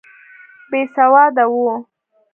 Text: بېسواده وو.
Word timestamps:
بېسواده 0.69 1.45
وو. 1.51 1.67